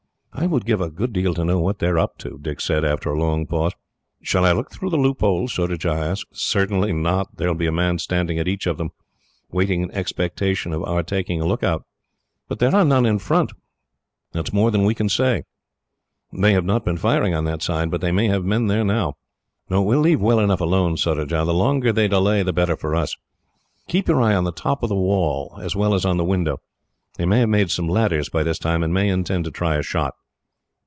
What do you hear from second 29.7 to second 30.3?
a shot."